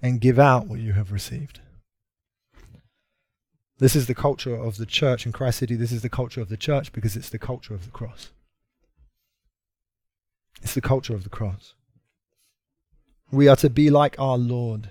[0.00, 1.60] and give out what you have received.
[3.78, 5.74] This is the culture of the church in Christ City.
[5.74, 8.30] This is the culture of the church because it's the culture of the cross.
[10.62, 11.74] It's the culture of the cross.
[13.32, 14.90] We are to be like our Lord.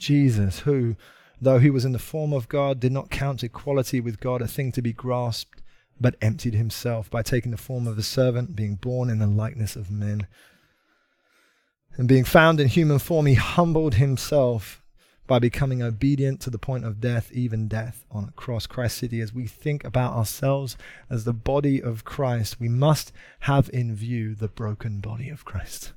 [0.00, 0.96] Jesus, who,
[1.40, 4.48] though he was in the form of God, did not count equality with God a
[4.48, 5.62] thing to be grasped,
[6.00, 9.76] but emptied himself by taking the form of a servant, being born in the likeness
[9.76, 10.26] of men.
[11.96, 14.82] And being found in human form, he humbled himself
[15.26, 18.66] by becoming obedient to the point of death, even death on a cross.
[18.66, 20.76] Christ City, as we think about ourselves
[21.08, 25.92] as the body of Christ, we must have in view the broken body of Christ,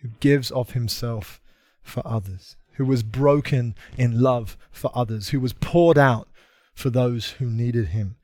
[0.00, 1.40] who gives of himself
[1.86, 6.28] for others, who was broken in love for others, who was poured out
[6.74, 8.16] for those who needed him,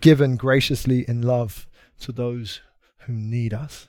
[0.00, 1.68] given graciously in love
[2.00, 2.60] to those
[3.00, 3.88] who need us.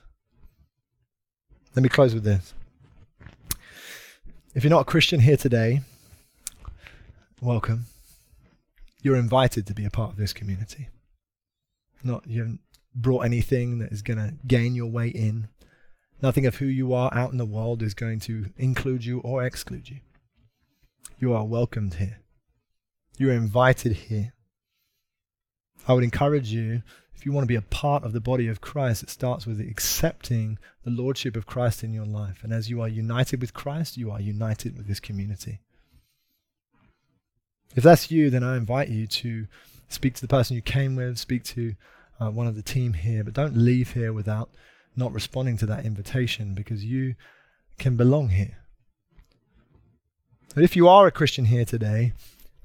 [1.74, 2.54] Let me close with this.
[4.54, 5.80] If you're not a Christian here today,
[7.40, 7.86] welcome.
[9.02, 10.88] You're invited to be a part of this community.
[12.02, 12.60] Not you haven't
[12.94, 15.48] brought anything that is going to gain your way in.
[16.20, 19.44] Nothing of who you are out in the world is going to include you or
[19.44, 19.98] exclude you.
[21.18, 22.18] You are welcomed here.
[23.16, 24.32] You are invited here.
[25.86, 26.82] I would encourage you,
[27.14, 29.60] if you want to be a part of the body of Christ, it starts with
[29.60, 32.40] accepting the Lordship of Christ in your life.
[32.42, 35.60] And as you are united with Christ, you are united with this community.
[37.74, 39.46] If that's you, then I invite you to
[39.88, 41.74] speak to the person you came with, speak to
[42.20, 44.50] uh, one of the team here, but don't leave here without
[44.98, 47.14] not responding to that invitation because you
[47.78, 48.58] can belong here.
[50.54, 52.12] But if you are a Christian here today,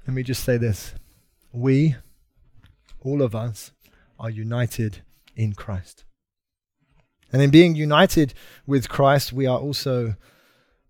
[0.06, 0.94] let me just say this.
[1.52, 1.96] We,
[3.00, 3.70] all of us,
[4.18, 5.02] are united
[5.36, 6.04] in Christ.
[7.32, 8.34] And in being united
[8.66, 10.14] with Christ, we are also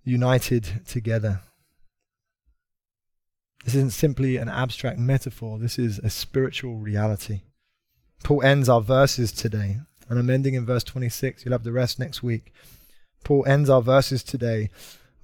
[0.03, 1.41] united together.
[3.65, 7.41] This isn't simply an abstract metaphor, this is a spiritual reality.
[8.23, 9.79] Paul ends our verses today,
[10.09, 11.45] and I'm ending in verse 26.
[11.45, 12.53] You'll have the rest next week.
[13.25, 14.71] Paul ends our verses today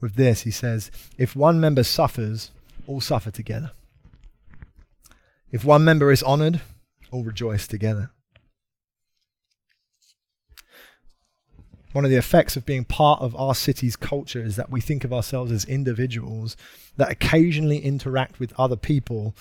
[0.00, 0.42] with this.
[0.42, 2.50] He says, If one member suffers,
[2.86, 3.72] all suffer together.
[5.52, 6.60] If one member is honored,
[7.10, 8.10] all rejoice together.
[11.92, 15.02] One of the effects of being part of our city's culture is that we think
[15.02, 16.56] of ourselves as individuals
[16.96, 19.34] that occasionally interact with other people,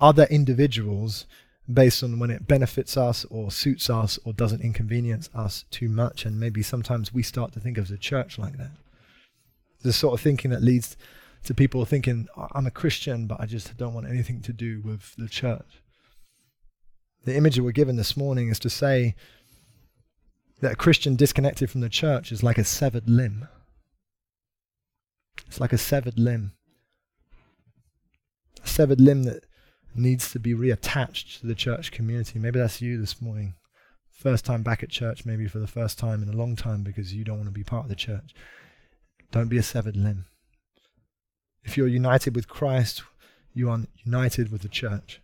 [0.00, 1.24] other individuals,
[1.72, 6.26] based on when it benefits us or suits us or doesn't inconvenience us too much.
[6.26, 8.72] And maybe sometimes we start to think of the church like that.
[9.82, 10.96] The sort of thinking that leads
[11.44, 15.14] to people thinking, I'm a Christian, but I just don't want anything to do with
[15.16, 15.82] the church.
[17.24, 19.14] The image that we're given this morning is to say
[20.60, 23.48] that a Christian disconnected from the church is like a severed limb.
[25.46, 26.52] It's like a severed limb.
[28.62, 29.44] A severed limb that
[29.96, 32.38] needs to be reattached to the church community.
[32.38, 33.54] Maybe that's you this morning.
[34.10, 37.12] First time back at church, maybe for the first time in a long time because
[37.12, 38.34] you don't want to be part of the church.
[39.30, 40.26] Don't be a severed limb.
[41.64, 43.02] If you're united with Christ,
[43.52, 45.20] you are united with the church.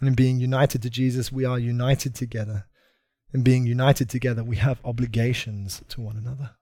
[0.00, 2.66] And in being united to Jesus, we are united together.
[3.32, 6.52] In being united together, we have obligations to one another.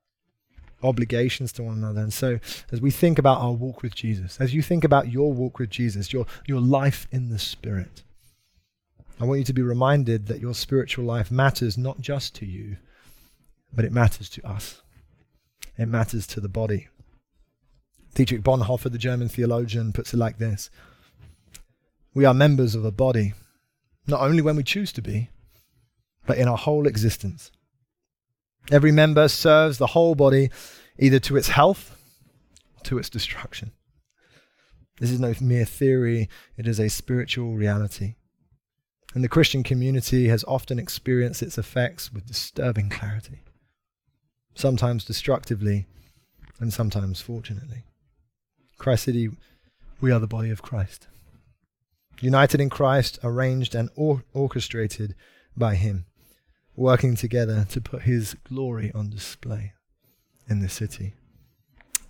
[0.84, 2.02] Obligations to one another.
[2.02, 2.38] And so,
[2.70, 5.70] as we think about our walk with Jesus, as you think about your walk with
[5.70, 8.02] Jesus, your, your life in the Spirit,
[9.20, 12.76] I want you to be reminded that your spiritual life matters not just to you,
[13.72, 14.82] but it matters to us.
[15.78, 16.88] It matters to the body.
[18.14, 20.70] Dietrich Bonhoeffer, the German theologian, puts it like this
[22.12, 23.34] We are members of a body,
[24.06, 25.30] not only when we choose to be,
[26.26, 27.50] but in our whole existence.
[28.70, 30.50] Every member serves the whole body
[30.98, 31.96] either to its health
[32.76, 33.72] or to its destruction.
[35.00, 38.14] This is no mere theory, it is a spiritual reality.
[39.14, 43.42] And the Christian community has often experienced its effects with disturbing clarity,
[44.54, 45.86] sometimes destructively,
[46.58, 47.84] and sometimes fortunately.
[48.78, 49.30] Christ City,
[50.00, 51.06] we are the body of Christ.
[52.20, 55.14] United in Christ, arranged and or- orchestrated
[55.56, 56.06] by Him,
[56.76, 59.72] working together to put His glory on display
[60.48, 61.14] in the city.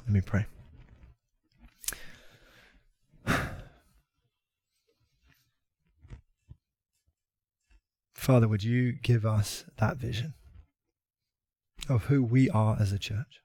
[0.00, 0.46] Let me pray.
[8.14, 10.34] Father, would you give us that vision
[11.88, 13.40] of who we are as a church?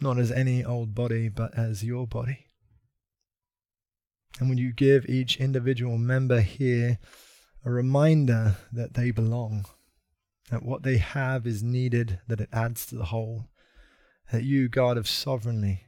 [0.00, 2.46] not as any old body, but as your body.
[4.38, 6.98] And when you give each individual member here
[7.64, 9.66] a reminder that they belong,
[10.50, 13.48] that what they have is needed, that it adds to the whole,
[14.32, 15.86] that you, God, have sovereignly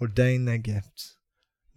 [0.00, 1.16] ordained their gifts,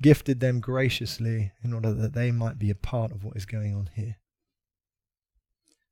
[0.02, 3.76] gifted them graciously in order that they might be a part of what is going
[3.76, 4.18] on here.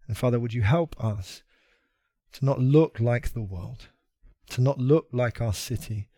[0.08, 1.44] And Father, would you help us
[2.34, 3.90] to not look like the world?
[4.50, 6.10] to not look like our city,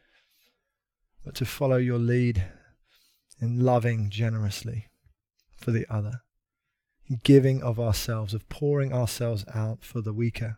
[1.24, 2.44] but to follow your lead
[3.42, 4.88] in loving generously
[5.56, 6.22] for the other,
[7.24, 10.57] giving of ourselves, of pouring ourselves out for the weaker,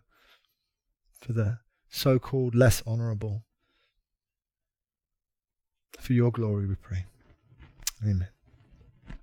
[1.19, 3.43] for the so called less honorable.
[5.99, 7.05] For your glory, we pray.
[8.03, 8.29] Amen.